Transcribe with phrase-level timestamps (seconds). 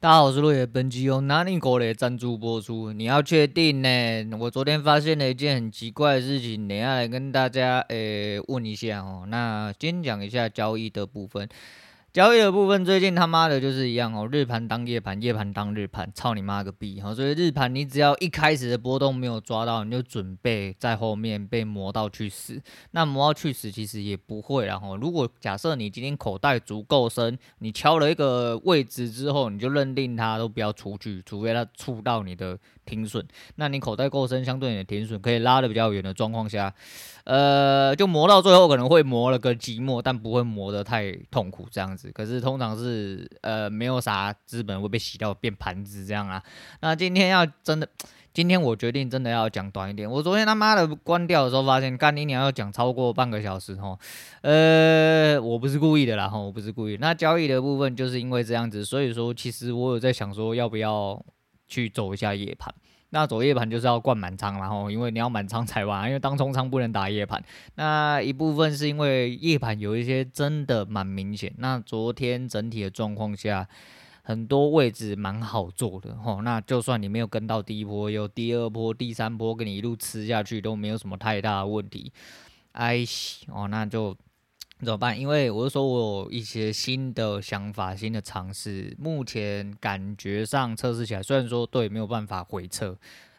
[0.00, 0.64] 大家好，我是落叶。
[0.64, 2.92] 本集由哪里狗的赞助播出。
[2.92, 4.38] 你要确定呢？
[4.38, 9.24] 我昨天发现了一件很奇怪的事情，等下来跟大家诶、问一下哦。
[9.26, 11.48] 那先讲一下交易的部分。
[12.18, 17.00] 交易的部分最近他妈的就是一样哦，日盘当夜盘，夜盘当日盘，操你妈个逼！
[17.00, 22.60] 哈，所以日盘你只要一开始的波动没有抓到，你就准备在后面被磨到去死。
[22.90, 33.22] 那磨到去死其实也不会，然后如果假设你今天口袋足够深，你敲了一个位置之后，你就认定它都不要出去，除非它触到你的停损。
[33.56, 36.72] 那你口袋够深，相对你的停损可以拉得比较远的状况下。
[37.24, 42.10] 呃，就磨到最后可能会磨了个寂寞，但不会磨得太痛苦这样子。
[42.10, 46.42] 可是通常是呃没有啥资本会被洗掉变盘子这样啊。
[46.80, 47.86] 那今天要真的，
[48.32, 50.10] 今天我决定真的要讲短一点。
[50.10, 53.98] 我昨天他妈的关掉的时候发现，干你娘要讲超过半个小时吼。
[54.40, 56.96] 呃，我不是故意的啦吼，我不是故意。
[56.98, 61.22] 那交易的部分就是因为这样子，所以说其实我有在想说要不要
[61.68, 62.74] 去走一下夜盘。
[63.10, 67.42] 那走夜盘就是要灌满仓，然后因为你要满仓才玩， 因为当冲仓不能打夜盘。
[67.76, 71.50] 那一部分是因为夜盘有一些真的蛮明显。
[71.56, 73.66] 那昨天整体的状况下，
[74.22, 76.42] 很多位置蛮好做的吼。
[76.42, 82.12] 那就算你没有跟到第一波，有第二波、第三波给你一路吃下去，都没有什么太大的问题。
[82.72, 82.98] 哎，
[83.48, 84.14] 哦，那就。
[84.80, 85.18] 怎么办？
[85.18, 88.94] 因为我是说，我有一些新的想法、新的尝试。
[88.98, 92.96] 目前感觉上测试起来，虽然说对没有办法回测，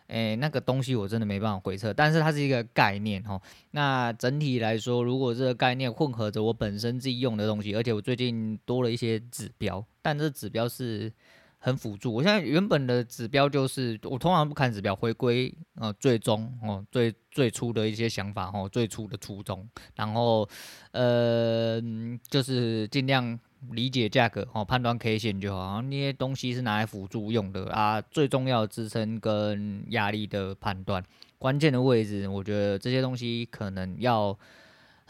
[0.07, 3.41] 诶，那个东西我真的没办法回测，但是它是一个概念哈。
[3.71, 11.11] 那整体来说，如果这个概念混合着我本身自己用的东西，而且我最近多了一些指标，但这指标是。
[11.59, 12.13] 很辅助。
[12.13, 20.47] 我现在原本的指标就是，我通常不看指标，回归呃最终哦最最初的一些想法哦最初的初衷，然后
[20.91, 21.81] 呃
[22.29, 23.37] 就是尽量
[23.71, 28.01] 理解价格哦判断 K 线就好，那些东西是拿来辅助用的啊。
[28.01, 31.03] 最重要的支撑跟压力的判断，
[31.37, 34.37] 关键的位置，我觉得这些东西可能要。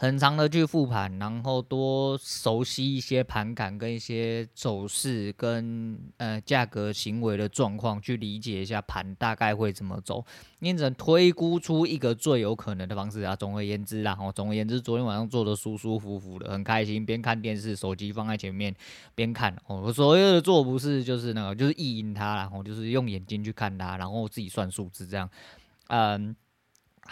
[0.00, 10.24] 很长的去复盘，然后多熟悉一些盘感跟一些走势跟呃价格行为的状况，去理解一下盘大概会怎么走，
[10.60, 13.36] 你只能推估出一个最有可能的方式啊。
[13.36, 18.74] 总而言之啦，哦，总而言之，昨天晚上做的舒舒服服的，很开心，边看电视，手机放在前面
[19.14, 19.54] 边看。
[19.66, 25.28] 哦，我所有的做不是就是那个，就是意淫它，然后就是用眼睛去看它，然后自己算数字这样，
[25.88, 26.34] 嗯。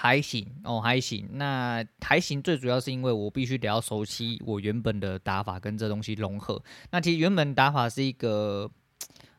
[0.00, 1.28] 还行哦，还行。
[1.32, 6.62] 那还行，最主要是因为我必须得要熟悉我原本的打法跟这东西融合。
[6.92, 8.70] 那其实原本打法是一个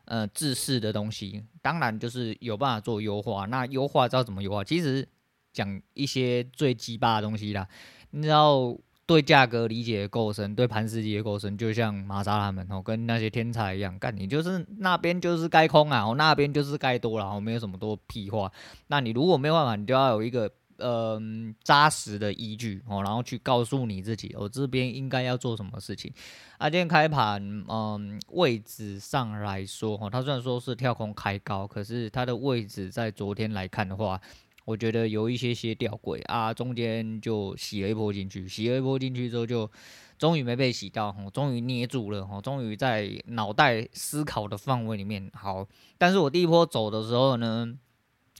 [0.04, 3.46] 呃制式的东西，当然就是有办法做优化。
[3.46, 4.62] 那优化知道怎么优化？
[4.62, 5.08] 其实
[5.50, 7.66] 讲一些最鸡巴的东西啦，
[8.10, 8.76] 你知道。
[9.10, 18.52] 对价格理解够深，对盘势理解够深，就像玛莎他们哦，跟那些天才一样，干你就是那边就是该空啊，哦那边就是该多了，我没有什么多屁话。
[18.86, 21.20] 那你如果没有办法，你就要有一个呃
[21.64, 26.12] 扎实的依据哦，然后去告诉你自己，我、哦、这边应该要做什么事情。
[26.58, 34.20] 啊，今天开盘，嗯，位置上来说，哦，它虽然说是跳空开高，可是它的位置在昨天来看的话。
[34.64, 39.70] 我觉得有一些些吊诡啊，中间就洗了一波进去，洗了一波进去之后就
[40.18, 45.66] 终于没被洗到，吼终于捏住了，哈，终于在脑袋思考的范围里面好。
[45.98, 47.74] 但是我第一波走的时候呢，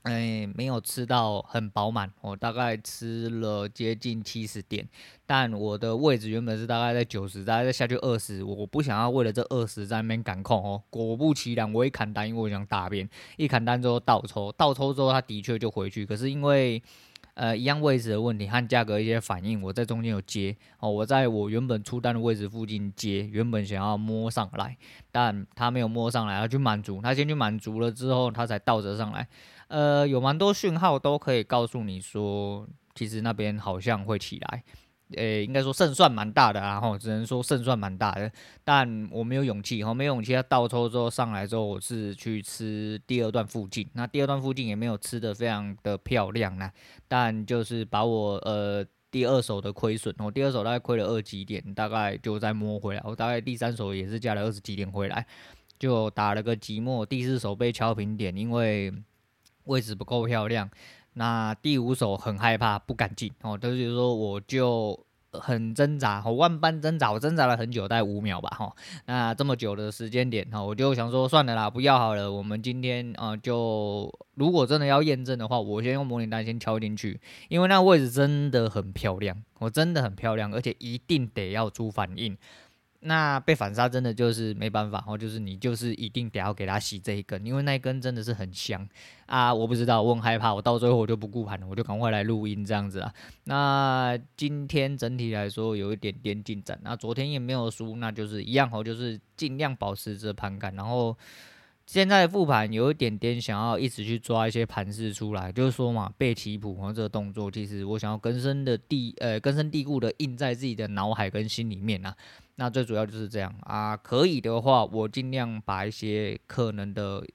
[0.05, 4.88] 哎，没有吃到很饱满，我大概吃了接近七十点，
[5.27, 10.83] 但我的位置原本是大概在九十，大概再下去二十，我不想要为了这二十在那边赶空哦。
[10.88, 13.06] 果不其然，我一砍单，因为我想大便，
[13.37, 16.82] 一砍单之后倒抽，倒抽之后它的确就回去，可是因为
[17.34, 24.78] 呃一样位置的问题和价格一些反应，我在中间有接哦，我在我原本出单的位置附近接，原本想要摸上来，
[25.12, 29.28] 但它没有摸上来，要去满足，它先去满足了之后，它才倒着上来。
[29.70, 34.64] 呃，有蛮多讯号都可以告诉你说，其实那边好像会起来，
[35.14, 38.28] 呃、欸，应该说胜算蛮大的，然后只能说胜算蛮大的，
[38.64, 40.34] 但我没有勇气，哈，没有勇气。
[40.34, 46.69] 它倒抽之后上来之后，我是去吃第二段附近，那第二段附近也没有吃的非常的漂亮呢，
[47.06, 55.25] 但就是把我呃第二手的亏损，我第二手大概亏了二几点，大概就再摸回来，我大概第三手也是加了二十几点回来，
[55.78, 58.93] 就打了个寂寞，第四手被敲平点，因为。
[59.70, 60.69] 位置不够漂亮，
[61.12, 63.56] 那第五手很害怕，不敢进哦。
[63.56, 64.99] 就是说，我就
[65.32, 68.75] 很挣扎，我万般挣扎，我挣扎了很久，大概五秒吧，哈。
[69.06, 72.32] 那这么久的时间点，哈，我就想说，算了啦，不要好了。
[72.32, 82.37] 我们今天啊，就如果真的要验证的话，我先用模拟单先敲进去，因为那位置真的很漂亮，我真的很漂亮，而且一定得要出反应。
[83.00, 88.87] 那被反杀真的就是没办法，哦，就是你就是一定得要给他洗这一根，因为那一根真的是很香
[89.26, 89.52] 啊！
[89.55, 93.12] 我不知道，我很害怕，我到最后我就不顾盘了，我就赶快来录音这样子啊。
[93.44, 101.17] 那今天整体来说有一点点进展，那昨天也没有输，那就是一样哦，就是尽量保持着盘感，然后。
[101.90, 112.16] 现在复盘有一点点想要一直去抓一些盘势出来，就是说嘛，背棋谱和这个动作，其实我想要根深的地呃根深蒂固的印在自己的脑海跟心里面啊。
[112.54, 117.26] 那最主要就是这样啊，可以的话，我尽量把一些可能的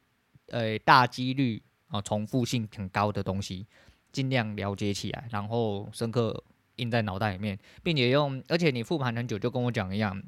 [0.51, 3.67] 呃大几率啊重复性很高的东西，
[4.13, 6.41] 尽量了解起来，然后深刻
[6.77, 10.23] 印在脑袋里面，并且用，而且你复盘很久，就跟我讲一样，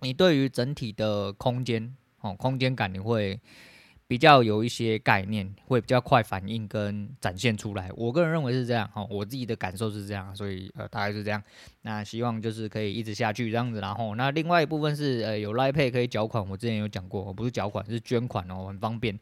[0.00, 1.94] 你对于整体的空间。
[2.20, 3.40] 哦，空间感你会
[4.06, 7.88] 比较有一些概念，会比较快反应跟展现出来。
[7.94, 11.42] 我个人认为是这样，哦，我自己的感受是这样，所以呃大概是这样。
[11.82, 19.18] 那希望就是可以一直下去这样子，然后那另外一部分是呃有 l i p a y 可以缴款，我之前有讲过，不是缴款是捐款哦，很方便。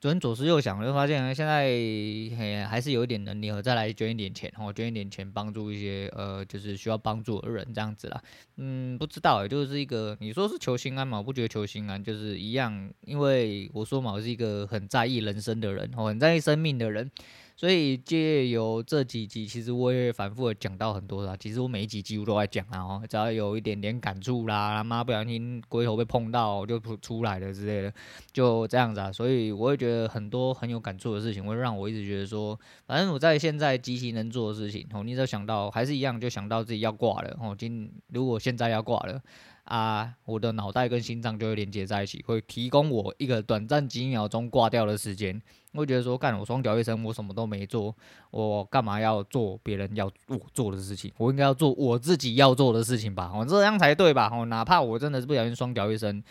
[0.00, 8.22] 昨天左思右想，我就发现现在还是有一点能力，我再来捐一点钱，哦捐一点钱帮助一些呃，就是需要帮助的人这样子啦。
[8.58, 11.18] 嗯，不知道，就是一个你说是求心安嘛？
[11.18, 17.10] 我不觉得求心安就是一样，因为我说嘛，我是一个很在意人生的人，哦很在意生命的人。
[17.58, 21.36] 所以借由这几集，其实我也反复的讲到很多啦。
[21.36, 27.92] 其实我每一集几乎都在讲啦，哦，只要有一点点感触啦，他妈不小心龟头被碰到就出来了之类的，
[28.32, 29.10] 就这样子啊。
[29.10, 32.56] 所以我会觉得很多很有感触的事情，会让我一直觉得说，
[32.86, 39.20] 反正我在现在极其能做的事情，哦，你只要想到还是一样，就想到自己要挂了，哦，今如果现在要挂了。
[39.68, 45.40] 啊，我的脑袋跟心脏就会连接在一起，会提供我一个短暂几秒钟挂掉的时间。
[45.72, 47.94] 我会觉得说，干我双脚一伸，我什么都没做，
[48.30, 51.12] 我干嘛要做别人要我做的事情？
[51.18, 53.30] 我应该要做我自己要做的事情吧？
[53.34, 54.30] 我这样才对吧？
[54.32, 56.24] 哦，哪怕我真的是不小心双脚一伸，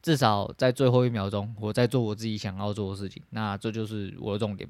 [0.00, 3.20] 至少在最后一秒钟，我在做我自己想要做的事情。
[3.30, 4.68] 那这就是我的重点。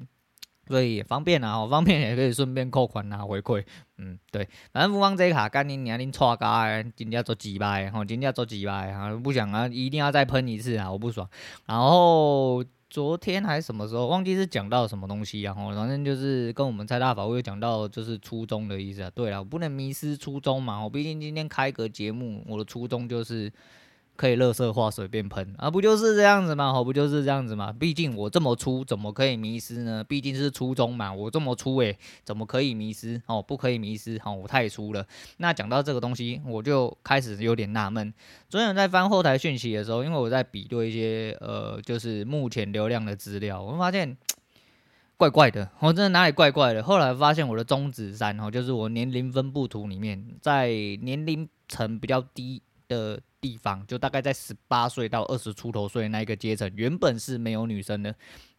[0.67, 3.63] 所以方便啊，方便也可以顺便扣款拿回馈。
[3.97, 11.27] 嗯，对，反正富邦这一卡，干你娘，恁错嘎，今天做几百，吼，今天做几百啊，不想啊，一定要再喷一次啊，我不爽。
[11.65, 19.11] 然后昨天还是什么时候忘记是讲到什么东西啊，然后反正就是跟我们蔡大宝又讲到就是初衷的意思啊。
[19.15, 23.51] 对了，我不能迷失初衷嘛，我毕竟今天开个节目，我的初衷就是。
[24.17, 26.73] 可以垃圾话随便喷啊，不就是这样子吗？
[26.75, 27.71] 哦，不就是这样子吗？
[27.71, 30.03] 毕竟我这么粗，怎么可以迷失呢？
[30.03, 33.21] 毕竟是初中嘛，我这么粗诶、怎么可以迷失？
[33.27, 35.05] 哦，不可以迷失，好，我太粗了。
[35.37, 38.11] 那讲到这个东西，我就开始有点纳闷。
[38.49, 44.17] 昨天在翻后台讯息的时候，因为我在比对一些呃，就是目前流量的资料，我发现
[45.15, 46.81] 怪怪的，我真的哪里怪怪的。
[46.81, 50.69] 后来发现我的中指山哦，就是我年龄分布图里面，在
[51.01, 53.19] 年龄层比较低的。
[53.39, 58.13] 地方就大概在十八岁到二十出头岁那一个阶层，原本是没有女生的，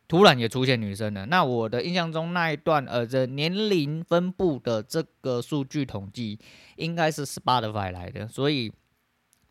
[0.06, 1.26] 突然也出现女生了。
[1.26, 6.38] 那我的印象中那一段呃，这年龄分布的这个数据统计，
[6.76, 8.72] 应该是 Spotify 来的，所以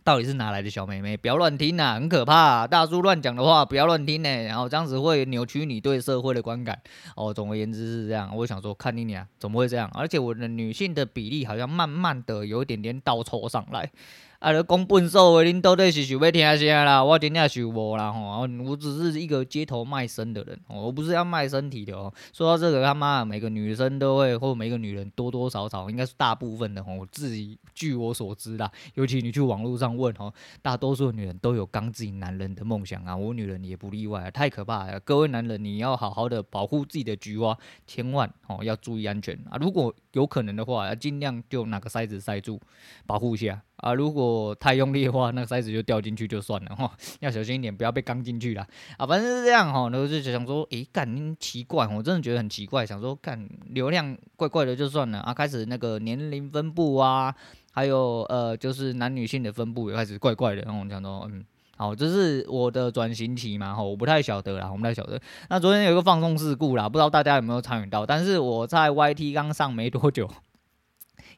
[0.03, 1.18] 到底是哪来的小妹妹？
[1.18, 2.65] 不要乱听啊，很可怕！
[2.65, 6.81] 大叔乱讲的话不要乱听呢，然后这样子会扭曲你对社会的观感。
[7.18, 8.33] 哦，总而言之是这样。
[8.33, 9.91] 我想说，看你俩怎么会这样？
[9.94, 13.91] 而且我的女性的比例好像慢慢的有一点点倒抽上来。
[14.39, 17.04] 啊，你讲笨手的，恁到底是想要听啥啦？
[17.04, 22.13] 我真正想无啦吼，我只是一个街头卖身的人，我不是要卖身体的哦。
[22.32, 35.00] 说到这个，他妈每个女生都会，或每个女人多多少少，应该是大部分的吼，我自己据我所知啦，尤其你去网络上问吼，大多数女人都有刚自己男人的梦想啊，我女人也不例外，太可怕了。
[35.00, 39.58] 各位男人，你要好好的保护自己的菊花，千万哦要注意安全啊。
[39.60, 42.59] 如果有可能的话，要尽量就拿个塞子塞住，
[43.05, 43.62] 保护一下。
[43.77, 48.67] 啊，如果太用力的话，那个塞子就掉进去就算了哈， 要小心一点，不要被刚进去啦。
[48.97, 57.36] 啊，反正是这样哈，然后就想说，诶，干，奇怪，我真的觉得很奇怪，想说，干，流量怪怪的就算了啊，开始那个年龄分布啊，
[57.71, 61.45] 还有呃，就是男女性的分布也开始怪怪的，然后我想说，嗯，
[61.77, 65.22] 好，这是我的转型期嘛，哈，我不太晓得啦，我不太晓得。
[65.50, 70.29] 那昨天有一个放送事故啦，不知道大家有没有参与到，但是我在 YT 刚上没多久。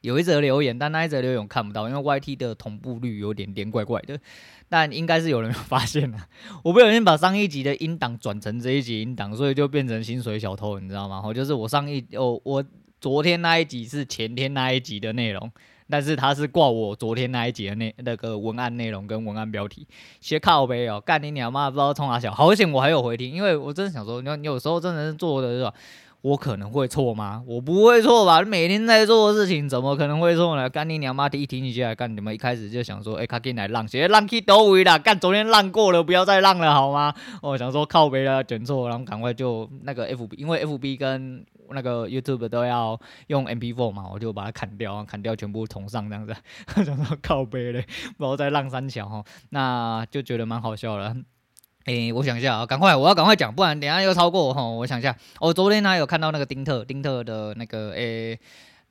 [0.00, 4.18] 有一则留言，但那一则留言我看不到，因为 YT 的同步率有点点怪怪的。
[4.66, 6.18] 但应该是有人 发现了，
[6.64, 11.22] 我不小心把上一集的音档转成这一集音档，所以就变成薪水小偷，你知道吗？
[11.22, 12.64] 我就是我上一哦，我
[12.98, 15.52] 昨天那一集是前天那一集的内容，
[15.90, 19.86] 但是他是挂我昨天那一集的那那个文案内容跟文案标题，
[20.20, 25.74] 写靠北哦，干你娘妈不知道冲哪小，好险我还有回听，因为我真的想说，你有时候真的是做的是吧？
[26.22, 27.42] 我可能会错吗？
[27.46, 28.42] 我不会错吧？
[28.42, 30.68] 每天在做的事情，怎么可能会错呢？
[30.68, 31.38] 干你娘妈的！
[31.38, 34.98] 一听起来，干你们一开始就想说，哎、欸，卡进来浪，直接浪去都位啦！
[34.98, 37.14] 干昨天浪过了，不要再浪了好吗？
[37.40, 46.34] 我想说靠北了，卷错，然后赶快就那个 FB，因为 FB 跟那个 YouTube 都要用 MP4 嘛，我就把它砍掉，砍掉全部重上这样子。
[46.76, 47.86] 我想说靠背嘞，
[48.16, 51.16] 不要再浪三桥哈，那就觉得蛮好笑了。
[51.86, 54.62] 诶、我想一下啊，赶快，我要赶快讲，不然等下又超过我哈。
[54.62, 58.38] 我想一下，我昨天呢有看到那个丁特，丁特的那个诶、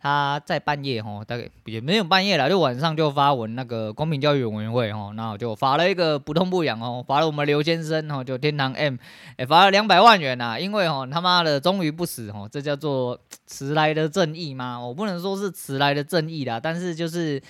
[0.01, 8.95] 他在半夜哦，大概也没有半夜了，就晚上就发文那个公平教育委员会哦，然后就罚了一个不痛不痒哦，罚了我们刘先生哦，就天堂 M，
[9.35, 14.79] 诶、发，了两百万元呐，因为哦他妈的终于不死哦，这叫做迟来的正义吗？
[14.79, 17.41] 我不能说是迟来的正义啦，但是就是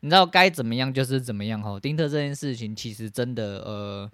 [0.00, 1.80] 你知道该怎么样就是怎么样哦。
[1.80, 4.10] 丁特这件事情其实真的呃。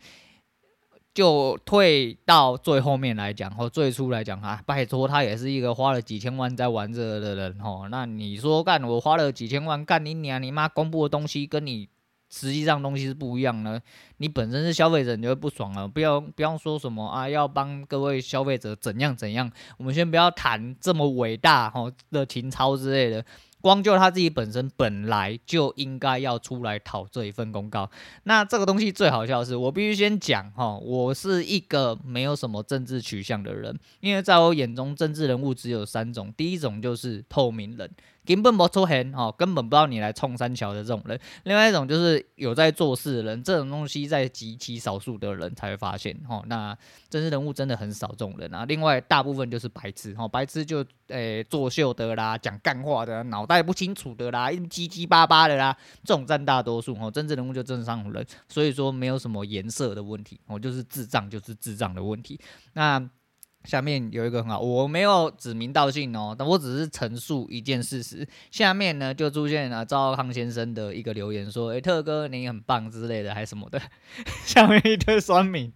[1.13, 7.89] 就退到最后面来讲，或最初来讲啊，拜托他也是一个花了几千万在玩这个的人吼。
[7.89, 11.89] 那你说干我花了几千万干你娘你妈公布的东西跟你
[12.31, 13.83] 实际上东西是不一样的，
[14.19, 15.89] 你本身是消费者你就会不爽了。
[15.89, 19.51] 不要不要说什么啊，要帮各位消费者怎样怎样。
[19.79, 23.25] 我们先不要谈这么伟大吼的情操之类的。
[23.61, 27.91] 光就他自己本身本来就应该要出来讨这一份公告。
[28.25, 37.91] 那这个东西最好笑的是，我必须先讲哈，我是一个没有什么政治取向的人，因为在我眼中，政治人物只有三种，第一种就是透明人。
[38.35, 41.19] 根本不出现哦，根本不知道你来冲三桥的这种人。
[41.45, 46.43] 另外一种就是有在做事的人，这种东西在极其少数的人才会发现哦。
[46.47, 46.77] 那
[47.09, 48.65] 政治人物真的很少这种人啊。
[48.65, 57.11] 另外大部分就是白痴哦，白痴就诶、作秀的啦，讲干话的，脑袋不清楚的啦，一叽叽巴巴的啦，这种占大多数哦。
[57.11, 62.39] 政治人物就正常人，所以说没有什么颜色的问题哦，就是智障就是智障的问题。
[62.73, 63.11] 那。
[63.65, 68.27] 下面有一个很好，我没有指名道姓哦，但我只是陈述一件事实。
[68.51, 73.81] 下面呢就出现了赵康先生的一个留言说：“诶，特哥你很棒之类的，还什么的。
[74.47, 75.71] ”下面一堆酸民，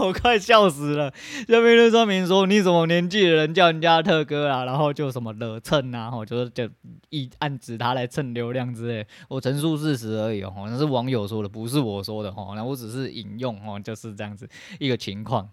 [0.00, 1.12] 我快笑死了。
[1.46, 6.68] 下面一堆酸民说：“你什么年纪的人叫人家特哥啊？”然后就什么惹蹭啊，吼，就是就
[7.10, 9.06] 一暗指他来蹭流量之类。
[9.28, 12.54] 我陈述事实而已哦，那是网友说的，不是我说的哦。
[12.56, 14.48] 那我只是引用哦，就是这样子
[14.80, 15.48] 一个情况。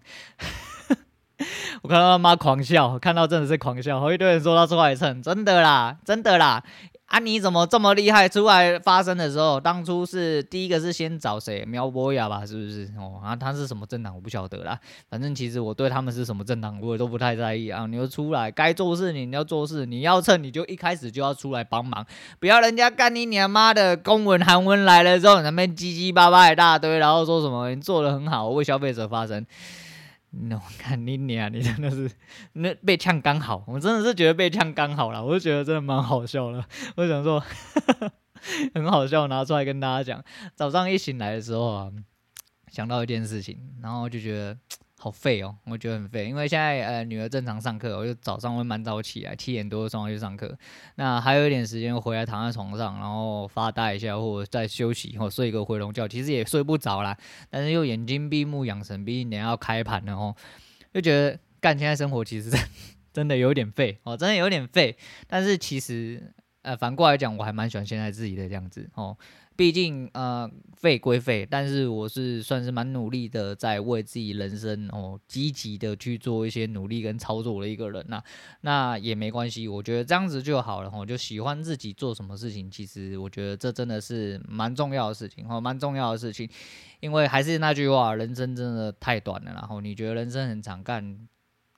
[1.82, 4.00] 我看到他妈狂笑，看到真的是狂笑。
[4.00, 6.62] 好一堆人说他出来蹭，真的啦，真的啦。
[7.06, 8.28] 啊，你怎么这么厉害？
[8.28, 11.64] 出来发声的时候，当初是第一个是先找谁？
[11.64, 12.86] 苗博雅吧，是不是？
[12.98, 14.14] 哦，啊，他是什么政党？
[14.14, 14.78] 我不晓得啦。
[15.08, 17.86] 反正其实我对他们是什么政党，我也都不太在意啊。
[17.86, 22.04] 你就出来，该做事你要做事，你要蹭你就一开始就要出来帮忙，
[22.40, 29.46] 不要人家干你娘妈的公文韩文来了之后，那边叽叽巴巴一大堆，然后说什么你做的很好，为消费者发声。
[30.30, 32.10] 那我看你你啊，你真的是
[32.52, 36.66] 那被呛刚好，我真的是觉得被呛刚好了，我就觉得真的蛮好笑了。
[36.96, 38.12] 我想说呵呵
[38.74, 40.24] 很好笑，拿出来跟大家讲。
[40.54, 41.92] 早上一醒来的时候啊，
[42.70, 44.56] 想到一件事情，然后就觉得。
[45.00, 50.58] 好废哦，我觉得很废，因为现在呃女儿正常上课，我就早上会蛮早起来，七点多送她去上课。
[50.96, 57.16] 那还有一点时间回来躺在床上，然后发呆一下，或者再休息，或睡一个回笼觉，其实也睡不着啦。
[57.48, 60.34] 但是又眼睛闭目养神，毕竟等下要开盘了哦，
[60.92, 62.50] 就觉得干现在生活其实
[63.14, 64.96] 真的有点废哦，真的有点废。
[65.28, 69.16] 但是其实呃反过来讲，我还蛮喜欢现在自己的这样子哦。
[69.58, 78.22] 毕竟，呃，废归废，但是我是算是蛮努力的，在为自己人生哦，积极的去做一些努力跟操作的一个人呐、
[78.60, 80.92] 那也没关系，我觉得这样子就好了。
[80.96, 86.48] 我就喜欢自己做什么事情，其实我觉得这真的是蛮重要的事情，哦，蛮重要的事情。
[87.00, 89.50] 因为还是那句话，人生真的太短了。
[89.54, 91.28] 然后你觉得人生很长，干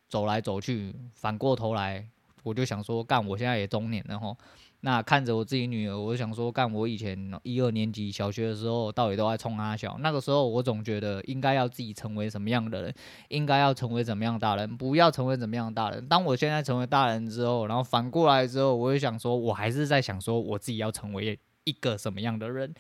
[0.07, 2.07] 走来走去，反过头来，
[2.43, 4.37] 我就想说，干我现在也中年了，吼。
[4.83, 9.99] 那看着我自己女儿，我想说，干我以前一二年级小学的时候，到底都在冲阿小。
[10.01, 12.95] 那个时候，我总觉得应该要自己成为什么样的人，
[13.29, 16.09] 应该要成为怎么样的大人，不要成为怎么样的大人。
[16.09, 22.75] 当我现在成为大人之后，然后反过来之后，我就想说，我还是在想说，我自己要成为一个什么样的人。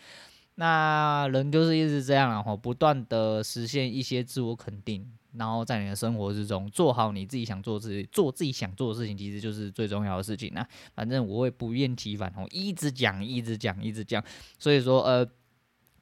[0.54, 5.06] 那人就是一直这样，然后不断的实现一些自我肯定。
[5.36, 10.66] 然后在你的生活之中做好你自己想做的事，做自己想做的事情，其实就是最重要的事情啊。
[10.94, 14.22] 反正我会不厌其烦，我一直讲，一直讲，一直讲。
[14.58, 15.26] 所以说，呃，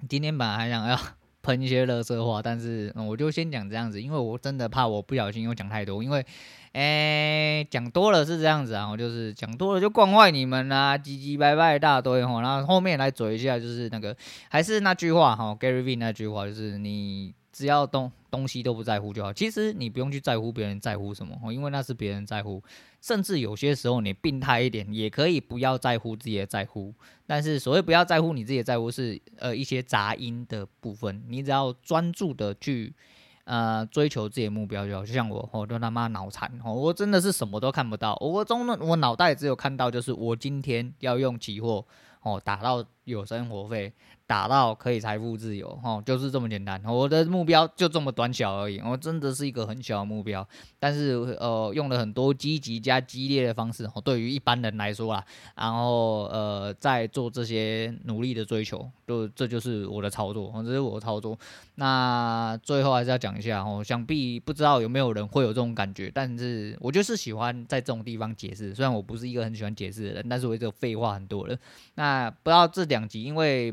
[0.09, 0.99] 今天本来还想要
[1.43, 6.25] 喷一些垃圾话，但是，我就先讲这样子，因为我真的怕我不小心又讲太多，因为，
[6.73, 14.17] 诶，讲多了是这样子啊，我就是讲多了就惯坏你们啦，叽叽歪歪一大堆哈，然后后面来嘴一下，就是那个
[14.49, 17.35] 还是那句话哈，Gary V 那句话，就是你。
[17.59, 19.33] 只要东东西都不在乎就好。
[19.33, 22.63] 其实你不用去在乎别人在乎什么，因为那是别人在乎。
[23.01, 26.95] 甚至有些时候你病态一点，也可以不要在乎自己的在乎。
[27.27, 31.21] 但是所谓不要在乎你自己的在乎是，呃一些杂音的部分。
[31.27, 32.95] 你只要专注的去
[33.43, 35.05] 呃追求自己的目标就好。
[35.05, 38.17] 就像我，我都他妈脑残，我真的是什么都看不到。
[38.21, 41.85] 我中的我脑袋只有看到就是我今天要用期货
[42.23, 43.93] 哦打到有生活费。
[44.29, 46.79] 打到可以财富自由，哦，就是这么简单。
[46.85, 50.47] 我的目标就这么短小而已，我真的是一个很小的目标。
[50.79, 55.25] 但是，呃，用了很多积极加激烈的方式，哦对于一般人来说啦，
[55.57, 61.39] 然后，呃，在做这些努力的追求，就这就是我的操作，这是我的操作。
[61.77, 68.75] 那最后还是要讲一下，哦，想必不知道有没有人会有这种感觉，但是我就是喜欢在这种地方解释。
[68.75, 71.57] 虽然我不是一个很喜欢解释的人，但是我这个废话很多了。
[71.95, 73.73] 那不知道这两集，因为。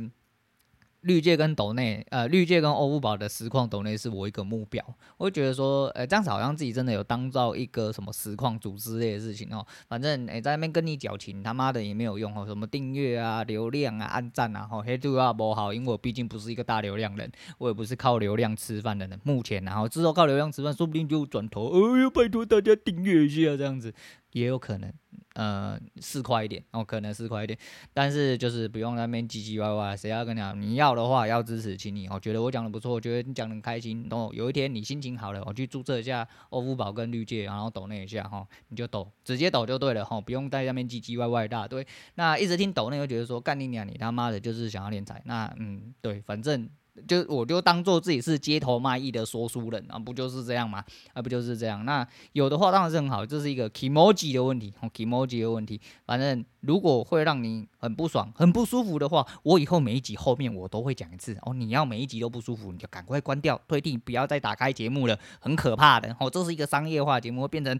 [1.05, 4.83] 绿界跟斗内，呃，绿界跟欧付宝的实况斗内是我一个目标，
[5.17, 9.65] 我会觉得说，呃，这样子好像自己真的有当造一个什么实况组织类的事情哦。
[9.87, 12.43] 反正，哎，在那边跟你矫情，他妈的也没有用哦。
[12.45, 19.19] 什么订阅啊、流量啊、按赞啊，吼，黑度啊不好，因为我毕竟不是一个大流量人，我也不是靠流量吃饭的人。
[19.23, 23.93] 目前，然后之后靠流量吃饭，说不定就转头，哎呦，拜托大家订阅一下，这样子
[24.35, 24.93] 也有可能。
[25.35, 27.59] 呃，四块一点哦，可能四块一点，
[27.93, 29.95] 但是就是不用那边唧唧歪歪。
[29.95, 30.61] 谁要跟你讲？
[30.61, 32.17] 你要的话要支持，请你哦。
[32.17, 34.07] 觉得我讲的不错，我觉得你讲的开心。
[34.09, 41.85] 然后有一天你心情好了，我去注册一下欧付宝跟绿界，然后抖那一下哈，你就抖，直接抖就对了哈，不用在那边唧唧歪歪一大堆。
[42.15, 45.21] 那一直听抖那，又觉得说干你娘，你他妈的就是想要敛财。
[45.25, 46.69] 那嗯，对，反正。
[47.07, 50.83] 就我就当做自己是街头卖艺的说书人啊，不就是这样吗？
[51.13, 51.83] 啊，不就是这样？
[51.85, 55.79] 那有的话当然是很好，这是一个 kimoji 的问题，kimoji 的问题。
[56.05, 61.53] 反正如果会让你很不爽、很不舒服的话，我以后每一集后面我都会讲一次哦。
[61.53, 66.29] 你要每一集都不舒服，你就赶快关掉、退订，不要再打开节目了，很可怕的哦。
[66.29, 67.79] 这是一个商业化节目，会变成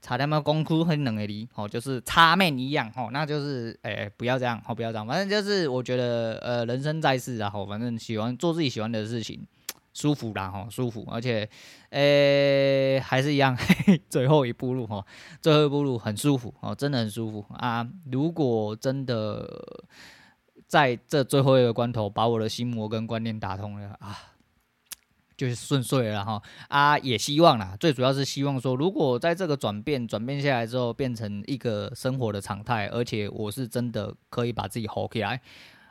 [0.00, 5.06] 差他妈功夫很冷的哩哦，就是擦面一样哦，那就是哎、不要这样哦，不要这样。
[5.06, 8.24] 反正就是我觉得呃，人生在世啊，吼，反正喜欢。
[8.36, 9.46] 做自己喜欢的事情，
[9.94, 11.48] 舒服啦吼，舒服，而且，
[11.90, 15.06] 诶、还是一样，嘿嘿，最后一步路吼，
[15.40, 17.88] 最后一步路很舒服哦，真的很舒服啊！
[18.10, 19.48] 如果真的
[20.66, 24.18] 在这最后一个关头把我的心魔跟观念打通了啊，
[25.36, 26.98] 就是顺遂了哈啊！
[26.98, 35.40] 也希望啦，最主要是希望说，如果在这个转变转变下来之后，变成一个生活的常态，而且我是真的可以把自己活起来。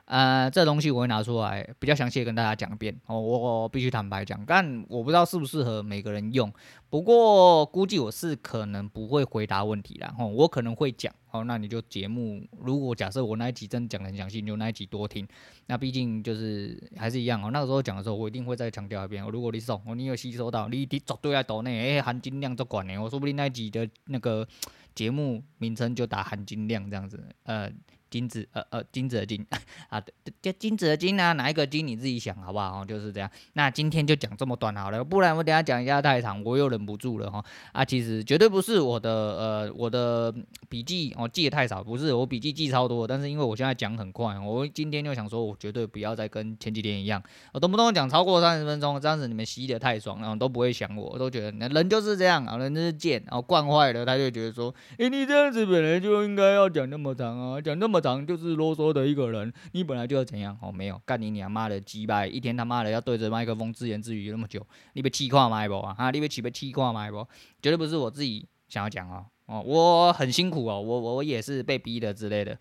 [0.05, 3.19] 呃，这东西我会拿出来比较详细跟大家讲一遍哦。
[3.19, 6.51] 我，必须坦白讲，但我不知道适不适合每个人用。
[6.89, 10.13] 不过估计我是可能不会回答问题啦。
[10.19, 11.45] 哦，我可能会讲哦。
[11.45, 15.25] 那你就节目，如果假设我那一集真的讲得很详细，你就那一集多听。
[15.67, 17.49] 那毕竟就是还是一样哦。
[17.51, 19.23] 那个时候讲的时候，我一定会再强调一遍。
[19.31, 22.97] 如果你送，你有吸收到，你你绝对在岛内，诶，含金量足管呢。
[22.97, 24.45] 我说不定那一集的那个
[24.93, 27.71] 节目名称就打含金量这样子，呃。
[28.13, 29.43] 金子，呃呃，金子的金
[29.89, 29.99] 啊，
[30.39, 32.85] 这金子的金啊，哪一个金你自己想好不好？
[32.85, 33.27] 就是这样。
[33.53, 37.43] 那今天就讲这么短好了，不然我等下讲一下太长，我又忍不住了哈。
[37.71, 40.31] 啊，其实绝对不是我的呃我的
[40.69, 47.19] 笔记、哦、记得太少，不是我笔记记超多，但是因为我现在讲很快，我今天就想说，我绝对不要再跟前几天一样，
[47.51, 58.02] 我动不动讲超过三十分钟，这样子你们吸的太爽，然后都不会想我，都觉得人就是这样啊，人就是贱，然后惯坏了，他就觉得说，诶、你这样子本来就应该要讲那么长啊，讲那么。
[58.03, 60.71] 长就是啰嗦的一个人，你本来就要怎样哦？
[60.71, 64.63] 没有干你娘妈的鸡巴，一天他妈的要对着麦克风自言自语那么久，
[64.93, 65.67] 你被气垮麦？
[65.67, 66.11] 不啊？
[66.11, 67.09] 你被气被气垮麦？
[67.09, 67.25] 不，
[67.61, 72.57] 绝对不是我自己想要讲哦哦，我很辛苦哦，我我也是被逼的之类的，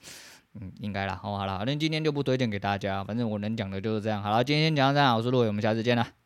[0.60, 4.22] 嗯，应该啦，好好啦，那今天就不推荐给大家，反正我能讲的就是这样。
[4.22, 6.21] 好了，今天讲到这样，我是陆伟，我们下次见了。